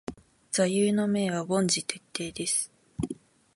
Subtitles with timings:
[0.51, 2.71] 座右の銘は凡事徹底です。